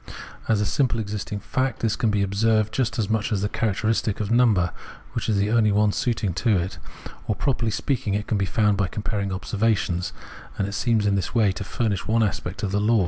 [0.47, 4.19] As a simply existing fact, this can be observed just as much as the characteristic
[4.19, 4.71] of number,
[5.13, 6.79] which is the only one suited to it;
[7.27, 10.11] or properly speaking can be found by comparing observations;
[10.57, 12.99] and it seems in this way to furnish one aspect of the law.